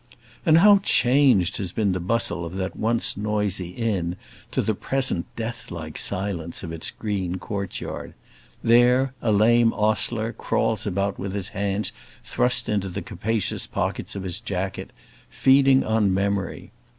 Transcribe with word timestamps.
And 0.47 0.57
how 0.57 0.79
changed 0.79 1.57
has 1.57 1.71
been 1.71 1.91
the 1.91 1.99
bustle 1.99 2.43
of 2.43 2.55
that 2.55 2.75
once 2.75 3.15
noisy 3.15 3.69
inn 3.69 4.15
to 4.49 4.63
the 4.63 4.73
present 4.73 5.27
death 5.35 5.69
like 5.69 5.95
silence 5.99 6.63
of 6.63 6.71
its 6.71 6.89
green 6.89 7.35
courtyard! 7.37 8.15
There, 8.63 9.13
a 9.21 9.31
lame 9.31 9.71
ostler 9.73 10.33
crawls 10.33 10.87
about 10.87 11.19
with 11.19 11.35
his 11.35 11.49
hands 11.49 11.91
thrust 12.25 12.67
into 12.67 12.89
the 12.89 13.03
capacious 13.03 13.67
pockets 13.67 14.15
of 14.15 14.23
his 14.23 14.39
jacket, 14.39 14.89
feeding 15.29 15.83
on 15.83 16.11
memory. 16.11 16.71